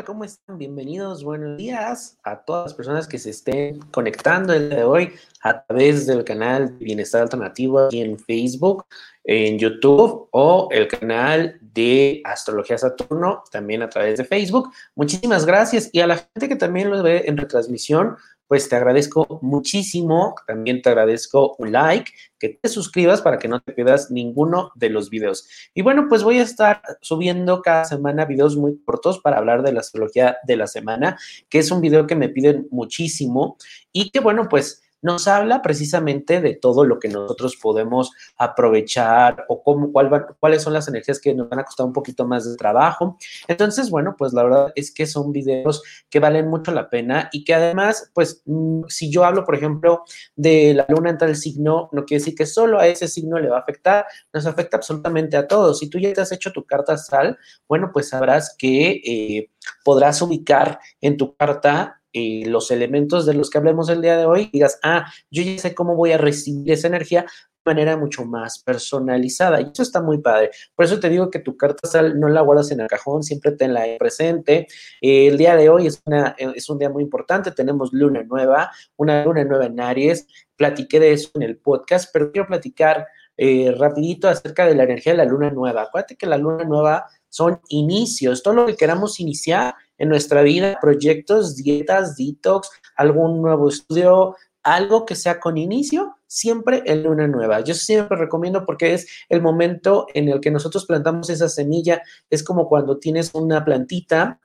[0.00, 0.56] ¿Cómo están?
[0.56, 5.12] Bienvenidos, buenos días a todas las personas que se estén conectando el día de hoy
[5.42, 8.86] a través del canal Bienestar Alternativo aquí en Facebook,
[9.24, 14.72] en YouTube o el canal de Astrología Saturno también a través de Facebook.
[14.94, 18.16] Muchísimas gracias y a la gente que también lo ve en retransmisión,
[18.52, 20.34] pues te agradezco muchísimo.
[20.46, 24.90] También te agradezco un like, que te suscribas para que no te pierdas ninguno de
[24.90, 25.48] los videos.
[25.72, 29.72] Y bueno, pues voy a estar subiendo cada semana videos muy cortos para hablar de
[29.72, 33.56] la astrología de la semana, que es un video que me piden muchísimo
[33.90, 39.62] y que bueno, pues nos habla precisamente de todo lo que nosotros podemos aprovechar o
[39.62, 43.18] cómo, cuáles son las energías que nos van a costar un poquito más de trabajo.
[43.48, 47.44] Entonces, bueno, pues la verdad es que son videos que valen mucho la pena y
[47.44, 48.42] que además, pues
[48.88, 50.04] si yo hablo, por ejemplo,
[50.36, 53.48] de la luna en tal signo, no quiere decir que solo a ese signo le
[53.48, 55.80] va a afectar, nos afecta absolutamente a todos.
[55.80, 59.50] Si tú ya te has hecho tu carta astral, bueno, pues sabrás que eh,
[59.84, 64.26] podrás ubicar en tu carta eh, los elementos de los que hablemos el día de
[64.26, 68.24] hoy, digas, ah, yo ya sé cómo voy a recibir esa energía de manera mucho
[68.24, 69.60] más personalizada.
[69.60, 70.50] Y eso está muy padre.
[70.74, 73.52] Por eso te digo que tu carta astral no la guardas en el cajón, siempre
[73.52, 74.66] tenla presente.
[75.00, 78.70] Eh, el día de hoy es, una, es un día muy importante, tenemos luna nueva,
[78.96, 80.26] una luna nueva en Aries.
[80.56, 85.12] Platiqué de eso en el podcast, pero quiero platicar eh, rapidito acerca de la energía
[85.12, 85.82] de la luna nueva.
[85.82, 90.78] Acuérdate que la luna nueva son inicios, todo lo que queramos iniciar en nuestra vida,
[90.80, 97.60] proyectos, dietas, detox, algún nuevo estudio, algo que sea con inicio, siempre en luna nueva.
[97.60, 102.02] Yo siempre recomiendo porque es el momento en el que nosotros plantamos esa semilla.
[102.30, 104.40] Es como cuando tienes una plantita,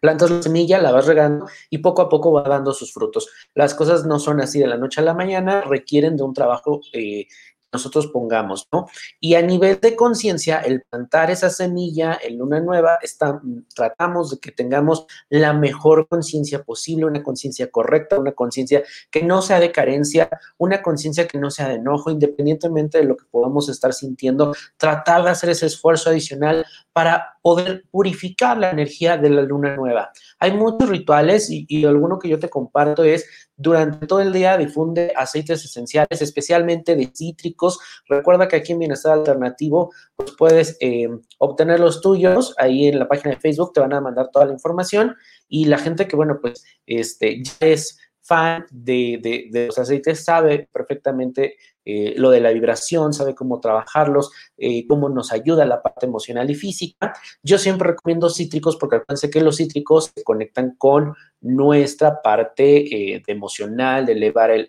[0.00, 3.28] plantas la semilla, la vas regando y poco a poco va dando sus frutos.
[3.54, 6.80] Las cosas no son así de la noche a la mañana, requieren de un trabajo
[6.94, 7.26] eh,
[7.72, 8.86] nosotros pongamos, ¿no?
[9.20, 13.40] Y a nivel de conciencia, el plantar esa semilla en luna nueva, está,
[13.74, 19.42] tratamos de que tengamos la mejor conciencia posible, una conciencia correcta, una conciencia que no
[19.42, 23.68] sea de carencia, una conciencia que no sea de enojo, independientemente de lo que podamos
[23.68, 29.42] estar sintiendo, tratar de hacer ese esfuerzo adicional para poder purificar la energía de la
[29.42, 30.10] luna nueva.
[30.38, 33.26] Hay muchos rituales y, y alguno que yo te comparto es
[33.56, 37.78] durante todo el día difunde aceites esenciales, especialmente de cítricos.
[38.08, 41.08] Recuerda que aquí en Bienestar Alternativo pues puedes eh,
[41.38, 42.54] obtener los tuyos.
[42.58, 45.16] Ahí en la página de Facebook te van a mandar toda la información.
[45.48, 51.56] Y la gente que, bueno, pues este, ya es fan de, los aceites sabe perfectamente
[51.84, 56.50] eh, lo de la vibración, sabe cómo trabajarlos, eh, cómo nos ayuda la parte emocional
[56.50, 57.14] y física.
[57.42, 63.22] Yo siempre recomiendo cítricos porque acuérdense que los cítricos se conectan con nuestra parte eh,
[63.28, 64.68] emocional, de elevar el,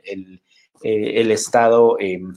[0.83, 2.33] el estado em,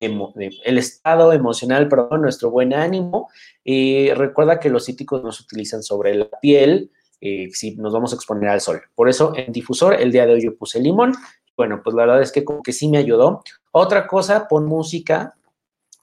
[0.00, 3.30] el estado emocional, perdón, nuestro buen ánimo.
[3.64, 6.90] recuerda que los cítricos no se utilizan sobre la piel,
[7.26, 8.82] eh, si nos vamos a exponer al sol.
[8.94, 11.14] Por eso en difusor el día de hoy yo puse limón.
[11.56, 13.42] Bueno, pues la verdad es que como que sí me ayudó.
[13.72, 15.34] Otra cosa, pon música,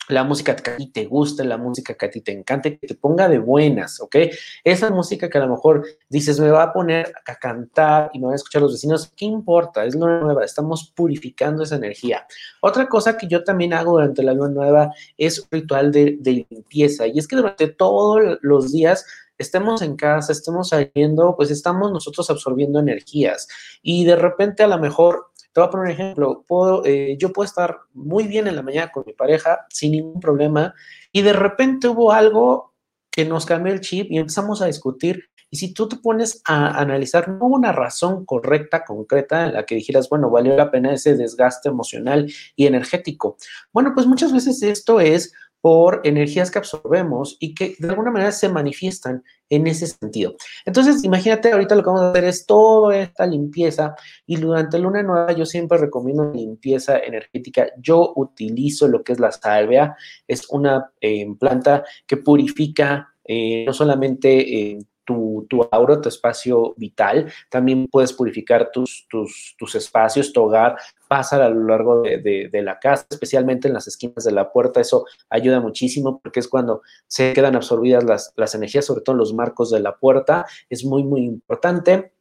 [0.07, 2.87] la música que a ti te guste, la música que a ti te encante, que
[2.87, 4.15] te ponga de buenas, ¿ok?
[4.63, 8.25] Esa música que a lo mejor dices, me va a poner a cantar y me
[8.25, 9.85] van a escuchar los vecinos, ¿qué importa?
[9.85, 12.25] Es luna nueva, estamos purificando esa energía.
[12.63, 16.47] Otra cosa que yo también hago durante la luna nueva es un ritual de, de
[16.49, 19.05] limpieza y es que durante todos los días
[19.41, 23.47] estemos en casa, estemos saliendo, pues estamos nosotros absorbiendo energías
[23.81, 26.45] y de repente a lo mejor, te voy a poner un ejemplo,
[26.85, 30.73] eh, yo puedo estar muy bien en la mañana con mi pareja sin ningún problema
[31.11, 32.71] y de repente hubo algo
[33.11, 35.25] que nos cambió el chip y empezamos a discutir.
[35.53, 39.75] Y si tú te pones a analizar, no una razón correcta, concreta, en la que
[39.75, 43.35] dijeras, bueno, valió la pena ese desgaste emocional y energético.
[43.73, 48.31] Bueno, pues muchas veces esto es por energías que absorbemos y que de alguna manera
[48.31, 50.35] se manifiestan en ese sentido.
[50.65, 55.03] Entonces, imagínate, ahorita lo que vamos a hacer es toda esta limpieza y durante luna
[55.03, 57.67] nueva yo siempre recomiendo limpieza energética.
[57.77, 59.95] Yo utilizo lo que es la salvia,
[60.27, 66.73] es una eh, planta que purifica eh, no solamente eh, tu, tu, aura, tu espacio
[66.77, 67.31] vital.
[67.49, 70.77] También puedes purificar tus, tus, tus espacios, tu hogar,
[71.07, 74.79] pasa a lo largo de, la casa, especialmente en las esquinas de la puerta.
[74.79, 79.19] Eso ayuda muchísimo porque es cuando se quedan absorbidas las, las energías, sobre todo en
[79.19, 80.45] los marcos de la puerta.
[80.69, 82.13] Es muy, muy importante.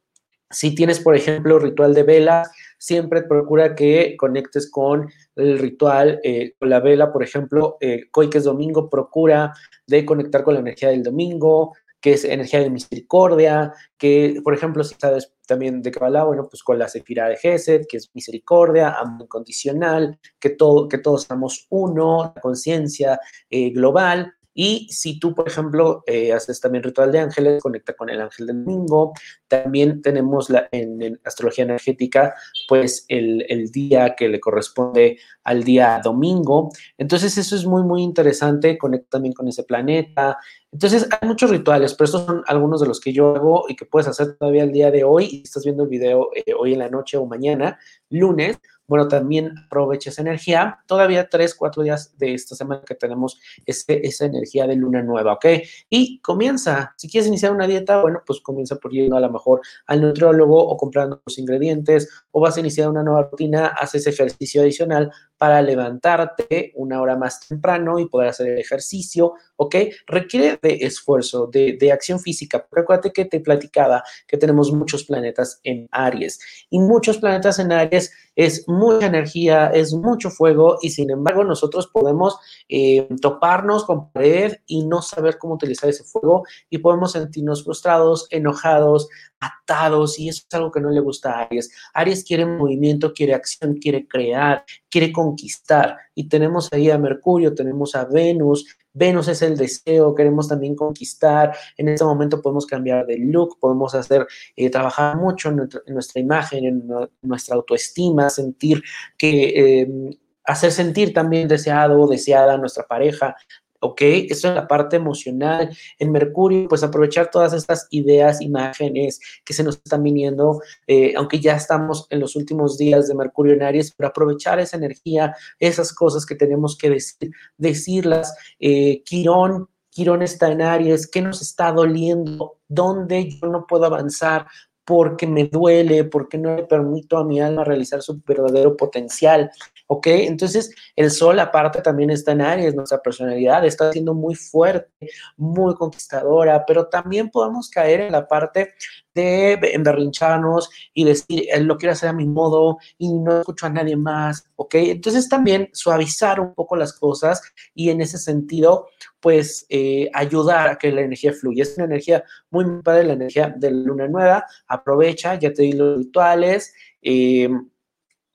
[0.51, 6.55] Si tienes, por ejemplo, ritual de vela, siempre procura que conectes con el ritual, eh,
[6.59, 9.53] con la vela, por ejemplo, eh, hoy que es domingo, procura
[9.87, 14.83] de conectar con la energía del domingo, que es energía de misericordia, que, por ejemplo,
[14.85, 18.91] si sabes también de Kabbalah, bueno, pues con la Sefira de Gesed, que es misericordia,
[18.99, 23.21] amor incondicional, que, todo, que todos somos uno, la conciencia
[23.51, 28.11] eh, global, Y si tú, por ejemplo, eh, haces también ritual de ángeles, conecta con
[28.11, 29.13] el ángel del domingo.
[29.47, 32.35] También tenemos la, en, astrología energética,
[32.69, 36.71] pues el, día que le corresponde al día domingo.
[36.99, 38.77] Entonces, eso es muy, muy interesante.
[38.77, 40.39] Conecta también con ese planeta.
[40.73, 43.87] Entonces, hay muchos rituales, pero estos son algunos de los que yo hago y que
[43.87, 45.29] puedes hacer todavía el día de hoy.
[45.31, 48.59] Y estás viendo el video eh, hoy en la noche o mañana, lunes,
[48.91, 50.81] bueno, también aprovecha esa energía.
[50.87, 55.35] Todavía tres, cuatro días de esta semana que tenemos ese, esa energía de luna nueva,
[55.35, 55.47] ¿ok?
[55.89, 56.93] Y comienza.
[56.97, 60.59] Si quieres iniciar una dieta, bueno, pues comienza por yendo a lo mejor al nutriólogo
[60.59, 65.63] o comprando los ingredientes o vas a iniciar una nueva rutina, haces ejercicio adicional para
[65.63, 69.75] levantarte una hora más temprano y poder hacer el ejercicio, ¿ok?
[70.07, 72.67] Requiere de esfuerzo, de, de acción física.
[72.71, 78.13] Recuerda que te platicaba que tenemos muchos planetas en Aries y muchos planetas en Aries
[78.37, 82.39] es mucha energía, es mucho fuego y sin embargo nosotros podemos
[82.69, 88.27] eh, toparnos con pared y no saber cómo utilizar ese fuego y podemos sentirnos frustrados,
[88.31, 89.09] enojados,
[89.41, 91.71] atados y eso es algo que no le gusta a Aries.
[91.95, 97.95] Aries quiere movimiento, quiere acción, quiere crear, quiere conquistar y tenemos ahí a Mercurio, tenemos
[97.95, 101.55] a Venus, Venus es el deseo, queremos también conquistar.
[101.77, 104.27] En este momento podemos cambiar de look, podemos hacer,
[104.57, 106.83] eh, trabajar mucho en nuestra, imagen, en,
[107.23, 108.83] nuestra autoestima, sentir
[109.17, 110.11] que, em,
[110.45, 113.37] hacer sentir también deseado o deseada a nuestra pareja,
[113.81, 114.01] ¿ok?
[114.03, 115.77] Esto es la parte emocional.
[115.99, 121.41] En Mercurio, pues aprovechar todas estas ideas, imágenes que se nos están viniendo, eh, aunque
[121.41, 125.93] ya estamos en los últimos días de Mercurio en Aries, pero aprovechar esa energía, esas
[125.93, 128.35] cosas que tenemos que decir, decirlas.
[128.59, 132.59] Eh, Quirón, Quirón está en Aries, ¿qué nos está doliendo?
[132.69, 134.47] ¿Dónde yo no puedo avanzar?
[134.91, 139.49] porque me duele, porque no le permito a mi alma realizar su verdadero potencial,
[139.93, 140.07] ¿ok?
[140.07, 145.75] Entonces, el sol aparte también está en Aries, nuestra personalidad está siendo muy fuerte, muy
[145.75, 148.75] conquistadora, pero también podemos caer en la parte
[149.13, 153.97] de emberrincharnos y decir, lo quiero hacer a mi modo y no escucho a nadie
[153.97, 154.77] más, ¿ok?
[154.77, 157.43] Entonces también suavizar un poco las cosas
[157.75, 158.87] y en ese sentido,
[159.19, 161.65] pues eh, ayudar a que la energía fluya.
[161.65, 165.99] Es una energía muy, padre, la energía de luna nueva, aprovecha, ya te di los
[165.99, 166.73] rituales.
[167.03, 167.49] Eh,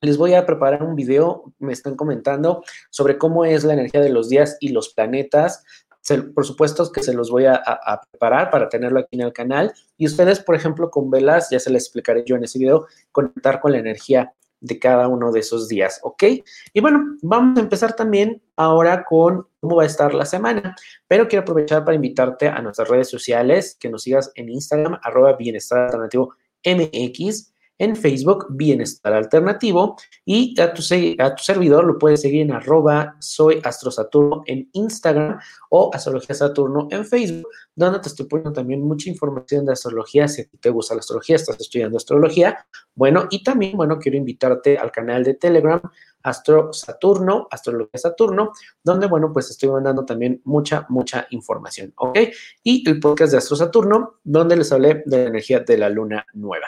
[0.05, 4.09] les voy a preparar un video, me están comentando, sobre cómo es la energía de
[4.09, 5.63] los días y los planetas
[6.33, 7.61] por supuesto que se los voy a,
[8.11, 9.73] preparar para tenerlo aquí en el canal.
[9.97, 13.59] Y ustedes, por ejemplo, con velas, ya se les explicaré yo en ese video, conectar
[13.59, 16.23] con la energía de cada uno de esos días, ¿ok?
[16.73, 20.75] Y bueno, vamos a empezar también ahora con cómo va a estar la semana,
[21.07, 25.33] pero quiero aprovechar para invitarte a nuestras redes sociales, que nos sigas en Instagram, arroba
[25.33, 30.81] bienestar alternativo MX, en Facebook, Bienestar Alternativo, y a tu,
[31.19, 35.39] a tu servidor lo puedes seguir en arroba soy Saturno en Instagram
[35.69, 40.45] o Astrología Saturno en Facebook, donde te estoy poniendo también mucha información de astrología, si
[40.45, 45.23] te gusta la astrología, estás estudiando astrología, bueno, y también, bueno, quiero invitarte al canal
[45.23, 45.81] de Telegram,
[46.23, 48.51] Astro Saturno, Astrología Saturno,
[48.83, 52.17] donde, bueno, pues estoy mandando también mucha, mucha información, ¿ok?
[52.63, 56.25] Y el podcast de Astro Saturno, donde les hablé de la energía de la luna
[56.33, 56.67] nueva.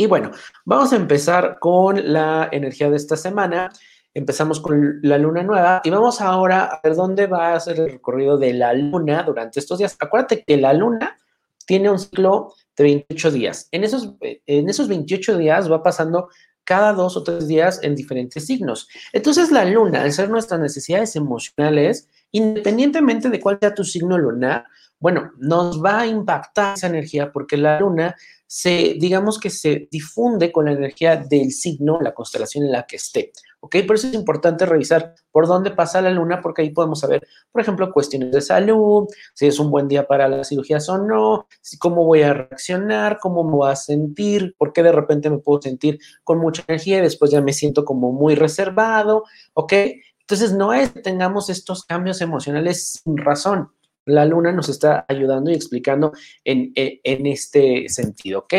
[0.00, 0.30] Y bueno,
[0.64, 3.70] vamos a empezar con la energía de esta semana.
[4.14, 7.92] Empezamos con la luna nueva y vamos ahora a ver dónde va a ser el
[7.92, 9.98] recorrido de la luna durante estos días.
[10.00, 11.18] Acuérdate que la luna
[11.66, 13.68] tiene un ciclo de 28 días.
[13.72, 16.30] En esos, en esos 28 días va pasando
[16.64, 18.88] cada dos o tres días en diferentes signos.
[19.12, 24.64] Entonces la luna, al ser nuestras necesidades emocionales, independientemente de cuál sea tu signo lunar,
[24.98, 28.16] bueno, nos va a impactar esa energía porque la luna
[28.52, 32.96] se, digamos que se difunde con la energía del signo, la constelación en la que
[32.96, 33.30] esté.
[33.60, 33.76] ¿Ok?
[33.86, 37.62] Por eso es importante revisar por dónde pasa la luna, porque ahí podemos saber, por
[37.62, 41.46] ejemplo, cuestiones de salud, si es un buen día para las cirugías o no,
[41.78, 45.62] cómo voy a reaccionar, cómo me voy a sentir, por qué de repente me puedo
[45.62, 49.26] sentir con mucha energía y después ya me siento como muy reservado.
[49.54, 49.74] ¿Ok?
[50.22, 53.70] Entonces, no es que tengamos estos cambios emocionales sin razón
[54.10, 56.12] la luna nos está ayudando y explicando
[56.44, 58.54] en, este sentido, ¿ok?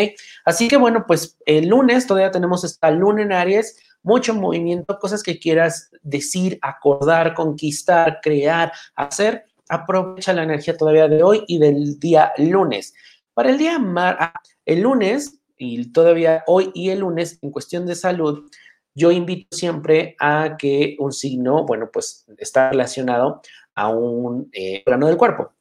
[0.45, 5.21] Así que bueno, pues el lunes todavía tenemos esta luna en Aries, mucho movimiento, cosas
[5.23, 9.45] que quieras decir, acordar, conquistar, crear, hacer.
[9.69, 12.93] Aprovecha la energía todavía de hoy y del día lunes.
[13.33, 14.33] Para el día mar, ah,
[14.65, 18.49] el lunes y todavía hoy y el lunes en cuestión de salud,
[18.93, 23.41] yo invito siempre a que un signo, bueno, pues está relacionado
[23.75, 25.53] a un eh, órgano del cuerpo.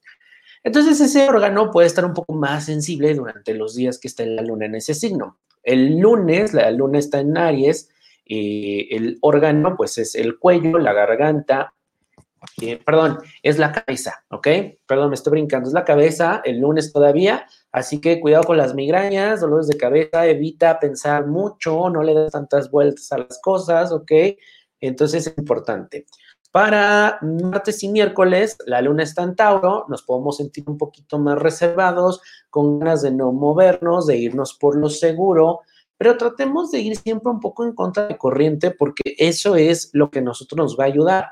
[0.62, 4.42] Entonces ese órgano puede estar un poco más sensible durante los días que está la
[4.42, 5.38] luna en ese signo.
[5.62, 7.88] El lunes, la luna está en Aries,
[8.26, 11.74] eh, el órgano pues es el cuello, la garganta,
[12.84, 14.48] perdón, es la cabeza, ¿ok?
[14.86, 18.74] Perdón, me estoy brincando, es la cabeza el lunes todavía, así que cuidado con las
[18.74, 23.92] migrañas, dolores de cabeza, evita pensar mucho, no le des tantas vueltas a las cosas,
[23.92, 24.12] ¿ok?
[24.80, 26.06] Entonces es importante.
[26.52, 31.38] Para martes y miércoles, la luna está en Tauro, nos podemos sentir un poquito más
[31.38, 35.60] reservados, con ganas de no movernos, de irnos por lo seguro,
[35.96, 40.10] pero tratemos de ir siempre un poco en contra de corriente porque eso es lo
[40.10, 41.28] que a nosotros nos va a ayudar.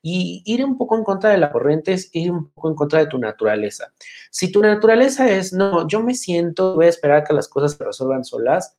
[0.00, 3.00] Y ir un poco en contra de la corriente es ir un poco en contra
[3.00, 3.92] de tu naturaleza.
[4.30, 7.84] Si tu naturaleza es, no, yo me siento, voy a esperar que las cosas se
[7.84, 8.76] resuelvan solas,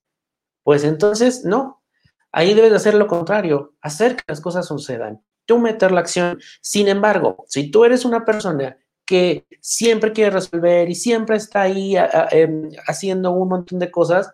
[0.64, 1.84] pues entonces no.
[2.32, 6.40] Ahí debes de hacer lo contrario, hacer que las cosas sucedan, tú meter la acción.
[6.62, 11.96] Sin embargo, si tú eres una persona que siempre quiere resolver y siempre está ahí
[12.32, 14.32] em, haciendo un montón de cosas,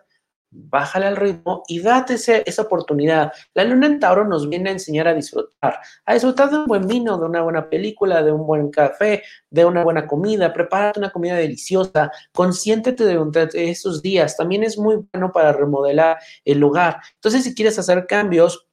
[0.50, 3.32] bájale al ritmo y date esa oportunidad.
[3.54, 6.86] La luna en Tauro nos viene a enseñar a disfrutar, a disfrutar de un buen
[6.86, 11.10] vino, de una buena película, de un buen café, de una buena comida, prepárate una
[11.10, 14.36] comida deliciosa, consiéntete durante esos días.
[14.36, 17.00] También es muy bueno para remodelar el lugar.
[17.14, 18.66] Entonces, si quieres hacer cambios,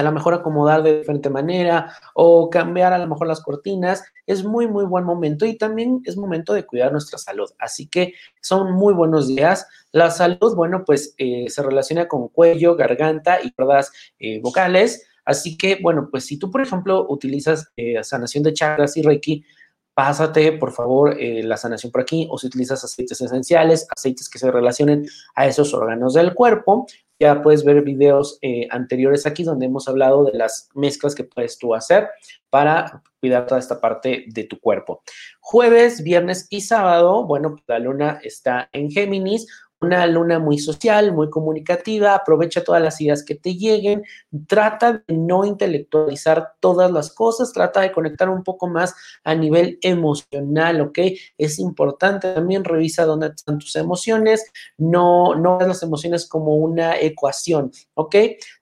[0.00, 4.42] a lo mejor acomodar de diferente manera o cambiar a lo mejor las cortinas, es
[4.42, 7.50] muy, muy buen momento y también es momento de cuidar nuestra salud.
[7.58, 9.68] Así que son muy buenos días.
[9.92, 15.06] La salud, bueno, pues eh, se relaciona con cuello, garganta y cuerdas eh, vocales.
[15.26, 19.44] Así que, bueno, pues si tú, por ejemplo, utilizas eh, sanación de chakras y reiki,
[19.92, 24.50] pásate, por favor, la sanación por aquí, o si utilizas aceites esenciales, aceites que se
[24.50, 26.86] relacionen a esos órganos del cuerpo,
[27.20, 31.58] ya puedes ver videos eh, anteriores aquí donde hemos hablado de las mezclas que puedes
[31.58, 32.08] tú hacer
[32.48, 35.02] para cuidar toda esta parte de tu cuerpo.
[35.40, 39.46] Jueves, viernes y sábado, bueno, la luna está en Géminis,
[39.80, 44.04] una luna muy social, muy comunicativa, aprovecha todas las ideas que te lleguen,
[44.46, 48.94] trata de no intelectualizar todas las cosas, trata de conectar un poco más
[49.24, 50.98] a nivel emocional, ¿ok?
[51.38, 54.44] Es importante también revisa dónde están tus emociones,
[54.76, 58.16] no, no las emociones como una ecuación, ¿ok?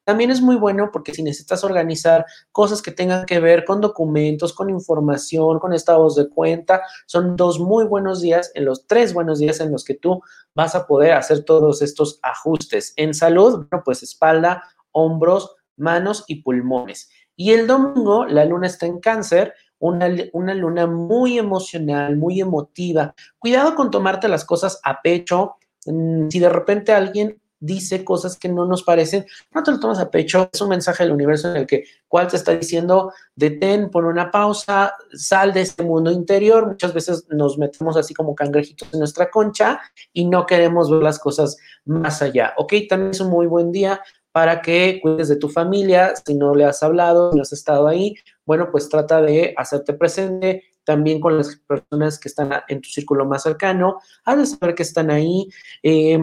[0.08, 4.54] También es muy bueno porque si necesitas organizar cosas que tengan que ver con documentos,
[4.54, 9.38] con información, con estados de cuenta, son dos muy buenos días, en los tres buenos
[9.38, 10.22] días en los que tú
[10.54, 12.94] vas a poder hacer todos estos ajustes.
[12.96, 14.62] En salud, bueno, pues espalda,
[14.92, 17.10] hombros, manos y pulmones.
[17.36, 23.14] Y el domingo, la luna está en cáncer, una, una, luna muy emocional, muy emotiva.
[23.38, 25.56] Cuidado con tomarte las cosas a pecho.
[25.84, 29.98] Mm, si de repente alguien dice cosas que no nos parecen, no te lo tomas
[29.98, 33.90] a pecho, es un mensaje del universo en el que cual te está diciendo, detén,
[33.90, 38.88] pon una pausa, sal de este mundo interior, muchas veces nos metemos así como cangrejitos
[38.92, 39.80] en nuestra concha
[40.12, 42.74] y no queremos ver las cosas más allá, ¿ok?
[42.88, 44.00] También es un muy buen día
[44.32, 47.88] para que cuides de tu familia, si no le has hablado, si no has estado
[47.88, 52.88] ahí, bueno, pues trata de hacerte presente, también con las personas que están en tu
[52.88, 55.48] círculo más cercano, haz de saber que están ahí,
[55.82, 56.18] eh,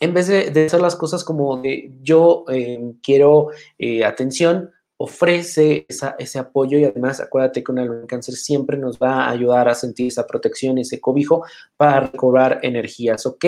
[0.00, 3.48] en vez de, hacer las cosas como de yo eh, quiero
[3.78, 9.30] eh, atención, ofrece ese apoyo y además acuérdate que un cáncer siempre nos va a
[9.30, 11.44] ayudar a sentir esa protección, ese cobijo
[11.76, 13.44] para recobrar energías, ¿ok?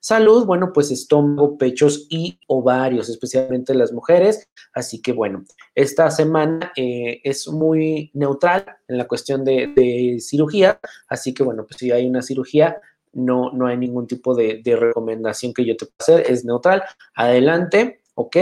[0.00, 4.50] Salud, bueno, pues estómago, pechos y ovarios, especialmente las mujeres.
[4.74, 10.80] Así que bueno, esta semana eh, es muy neutral en la cuestión de, de cirugía,
[11.08, 12.78] así que bueno, pues si hay una cirugía,
[13.12, 16.82] no, no hay ningún tipo de, recomendación que yo te pueda hacer, es neutral.
[17.14, 18.36] Adelante, ¿ok?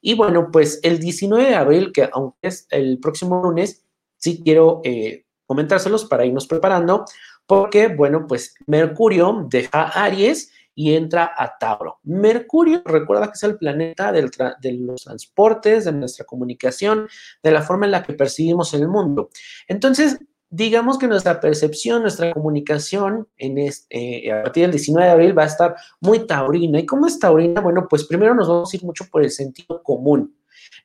[0.00, 3.84] Y bueno, pues el 19 de abril, que aunque es el próximo lunes,
[4.16, 7.04] sí quiero eh, comentárselos para irnos preparando,
[7.46, 12.00] porque, bueno, pues Mercurio deja Aries y entra a Tauro.
[12.04, 14.22] Mercurio, recuerda que es el planeta de
[14.72, 17.08] los transportes, de nuestra comunicación,
[17.42, 19.30] de la forma en la que percibimos el mundo.
[19.68, 20.18] Entonces,
[20.54, 25.42] digamos que nuestra percepción, nuestra comunicación en este, a partir del 19 de abril va
[25.42, 26.78] a estar muy taurina.
[26.78, 27.60] ¿Y cómo es taurina?
[27.60, 30.32] Bueno, pues primero nos vamos a ir mucho por el sentido común.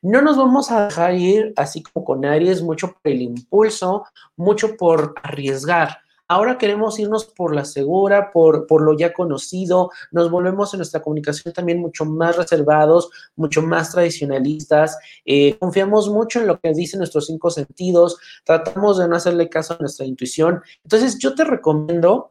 [0.02, 4.76] No nos vamos a dejar ir así como con Aries, mucho por el impulso, mucho
[4.76, 5.98] por arriesgar.
[6.30, 11.02] Ahora queremos irnos por la segura, por, por lo ya conocido, nos volvemos en nuestra
[11.02, 16.98] comunicación también mucho más reservados, mucho más tradicionalistas, eh, confiamos mucho en lo que dicen
[16.98, 20.62] nuestros cinco sentidos, tratamos de no hacerle caso a nuestra intuición.
[20.84, 22.30] Entonces yo te recomiendo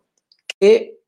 [0.57, 1.01] que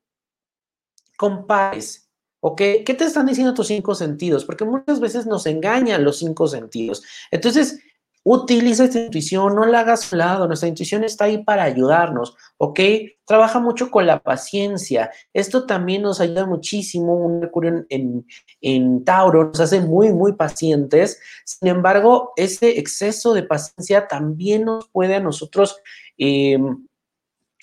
[1.16, 2.10] compares
[2.44, 2.58] ¿Ok?
[2.58, 4.46] ¿Qué te están diciendo tus cinco sentidos?
[4.46, 7.04] Porque muchas veces nos engañan los cinco sentidos.
[7.30, 7.80] Entonces,
[8.24, 12.80] Utiliza esta intuición, no la hagas a lado, nuestra intuición está ahí para ayudarnos, ¿ok?
[13.26, 15.10] Trabaja mucho con la paciencia.
[15.34, 17.16] Esto también nos ayuda muchísimo.
[17.16, 18.28] Un Mercurio en,
[18.62, 21.20] en, Tauro nos hace muy, muy pacientes.
[21.46, 25.78] Sin embargo, ese exceso de paciencia también nos puede a nosotros,
[26.18, 26.86] em,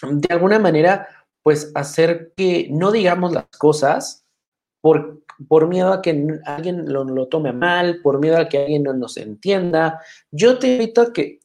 [0.03, 1.09] de alguna manera,
[1.43, 4.25] pues hacer que no digamos las cosas
[4.81, 8.93] por por miedo a que alguien lo, tome mal, por miedo a que alguien no
[8.93, 10.01] nos entienda.
[10.31, 11.41] Yo te invito a que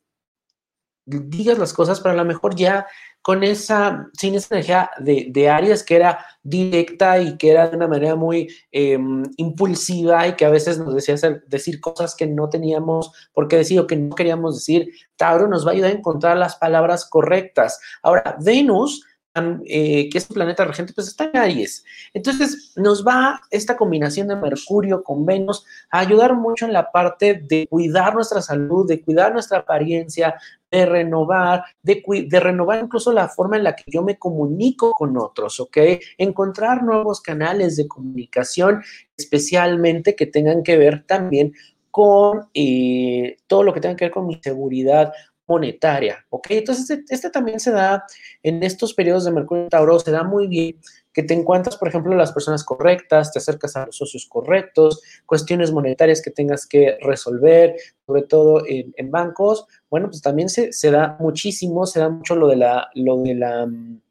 [1.05, 2.87] digas las cosas, pero a lo mejor ya
[3.21, 7.77] con esa, sin esa energía de, de Aries que era directa y que era de
[7.77, 12.27] una manera muy em, impulsiva y que a veces nos decía hacer, decir cosas que
[12.27, 15.91] no teníamos por qué decir o que no queríamos decir, Tauro nos va a ayudar
[15.91, 17.79] a encontrar las palabras correctas.
[18.01, 21.83] Ahora, Venus eh, que es un planeta regente, pues está en Aries.
[22.13, 27.41] Entonces, nos va esta combinación de Mercurio con Venus a ayudar mucho en la parte
[27.43, 30.35] de cuidar nuestra salud, de cuidar nuestra apariencia,
[30.69, 32.03] de renovar, de,
[32.39, 35.77] renovar incluso la forma en la que yo me comunico con otros, ¿ok?
[36.19, 38.83] Encontrar nuevos canales de comunicación,
[39.17, 41.53] especialmente que tengan que ver también
[41.89, 45.13] con eh, todo lo que tenga que ver con mi seguridad
[45.53, 46.47] monetaria, ¿ok?
[46.49, 48.05] Entonces, este, este, también se da
[48.41, 50.77] en estos periodos de Mercurio Tauro, se da muy bien
[51.13, 55.71] que te encuentras, por ejemplo, las personas correctas, te acercas a los socios correctos, cuestiones
[55.71, 57.75] monetarias que tengas que resolver,
[58.07, 62.55] sobre todo en, bancos, bueno, pues también se, da muchísimo, se da mucho lo de
[62.55, 64.01] la, lo de la mm,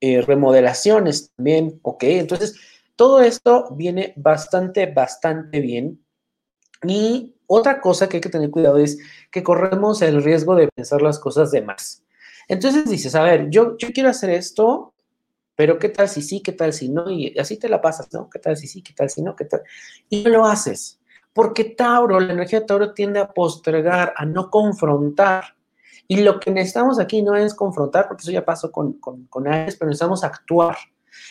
[0.00, 2.04] eh, remodelaciones también, ¿ok?
[2.04, 2.54] Entonces,
[2.94, 6.00] todo esto viene bastante, bastante bien
[6.86, 8.98] y otra cosa que hay que tener cuidado es
[9.30, 12.02] que corremos el riesgo de pensar las cosas de más.
[12.48, 14.94] Entonces dices, a ver, yo, yo quiero hacer esto,
[15.54, 16.42] pero ¿qué tal si sí?
[16.42, 17.10] ¿Qué tal si no?
[17.10, 18.28] Y así te la pasas, ¿no?
[18.30, 18.82] ¿Qué tal si sí?
[18.82, 19.34] ¿Qué tal si no?
[19.34, 19.62] ¿Qué tal?
[20.08, 21.00] Y no lo haces.
[21.32, 25.56] Porque Tauro, la energía de Tauro tiende a postergar, a no confrontar.
[26.08, 29.48] Y lo que necesitamos aquí no es confrontar, porque eso ya pasó con, con, con
[29.48, 30.76] Aries, pero necesitamos actuar.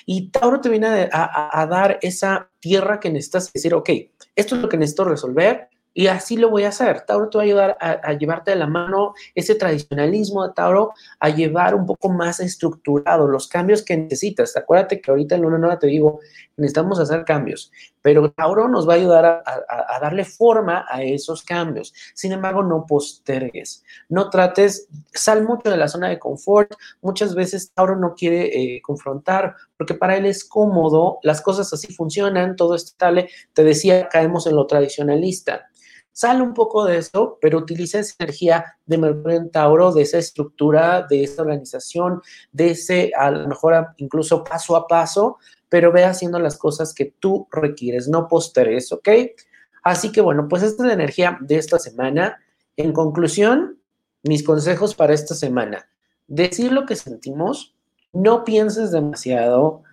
[0.06, 3.90] Y Tauro te viene a, a, dar esa tierra que necesitas decir, ok,
[4.36, 7.06] esto es lo que necesito resolver, y así lo voy a hacer.
[7.06, 11.30] Tauro te va a ayudar a, llevarte de la mano ese tradicionalismo de Tauro, a
[11.30, 14.58] llevar un poco más estructurado los cambios que necesitas.
[14.58, 16.20] Acuérdate que ahorita en Luna Nueva te digo,
[16.58, 21.94] necesitamos hacer cambios, pero Tauro nos va a ayudar a, darle forma a esos cambios.
[22.14, 26.74] Sin embargo, no postergues, no trates, sal mucho de la zona de confort.
[27.02, 31.94] Muchas veces Tauro no quiere eh, confrontar porque para él es cómodo, las cosas así
[31.94, 33.30] funcionan, todo es estable.
[33.54, 35.70] Te decía, caemos en lo tradicionalista.
[36.18, 40.18] Sale un poco de eso, pero utiliza esa energía de Mercurio en Tauro, de esa
[40.18, 42.22] estructura, de esa organización,
[42.54, 47.14] de ese, a lo mejor incluso paso a paso, pero ve haciendo las cosas que
[47.20, 49.10] tú requieres, no posteres, ¿ok?
[49.84, 52.40] Así que bueno, pues esta es la energía de esta semana.
[52.78, 53.78] En conclusión,
[54.24, 55.90] mis consejos para esta semana.
[56.28, 57.76] Decir lo que sentimos,
[58.14, 59.84] no pienses demasiado.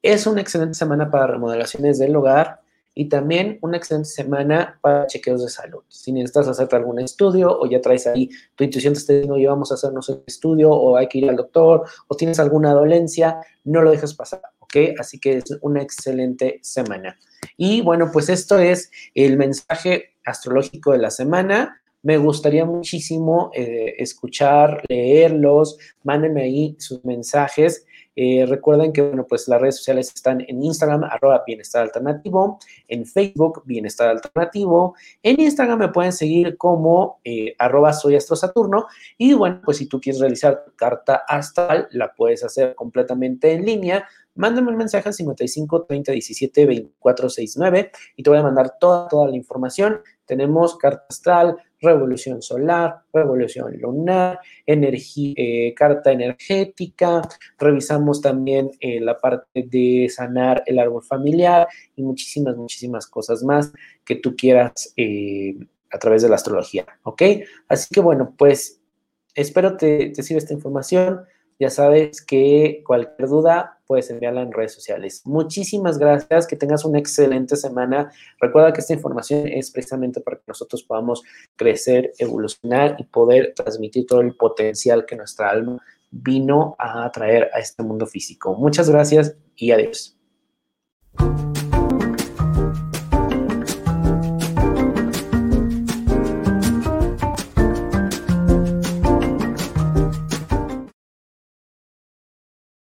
[0.00, 2.60] Es una excelente semana para remodelaciones del hogar
[2.98, 5.82] y también una excelente semana para chequeos de salud.
[5.86, 9.46] Si necesitas hacerte algún estudio o ya traes ahí tu intuición te está diciendo, oye,
[9.46, 13.38] vamos a hacernos un estudio o hay que ir al doctor o tienes alguna dolencia,
[13.64, 14.76] no lo dejes pasar, ¿ok?
[14.98, 17.18] Así que es una excelente semana.
[17.58, 21.82] Y bueno, pues esto es el mensaje astrológico de la semana.
[22.02, 27.84] Me gustaría muchísimo eh, escuchar, leerlos, mándenme ahí sus mensajes.
[28.16, 31.90] Eh, recuerden que, bueno, pues las redes sociales están en Instagram, arroba bienestar
[32.88, 38.86] en Facebook, bienestar alternativo, en Instagram me pueden seguir como eh, arroba soy astro saturno,
[39.18, 44.08] y bueno, pues si tú quieres realizar carta astral, la puedes hacer completamente en línea,
[44.34, 49.08] mándame un mensaje al 55 30 17 24 69 y te voy a mandar toda,
[49.08, 50.00] toda la información.
[50.24, 57.22] Tenemos carta astral, revolución solar, revolución lunar, energía, eh, carta energética,
[57.58, 63.72] revisamos también eh, la parte de sanar el árbol familiar y muchísimas, muchísimas cosas más
[64.04, 65.56] que tú quieras eh,
[65.90, 67.22] a través de la astrología, ¿ok?
[67.68, 68.80] Así que bueno, pues
[69.34, 71.22] espero te, te sirva esta información.
[71.58, 75.22] Ya sabes que cualquier duda puedes enviarla en redes sociales.
[75.24, 78.10] Muchísimas gracias, que tengas una excelente semana.
[78.40, 81.22] Recuerda que esta información es precisamente para que nosotros podamos
[81.56, 87.58] crecer, evolucionar y poder transmitir todo el potencial que nuestra alma vino a traer a
[87.58, 88.54] este mundo físico.
[88.54, 90.16] Muchas gracias y adiós.